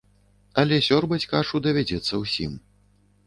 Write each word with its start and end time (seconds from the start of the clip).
Але 0.61 0.77
сёрбаць 0.87 1.29
кашу 1.33 1.61
давядзецца 1.65 2.13
ўсім. 2.25 2.57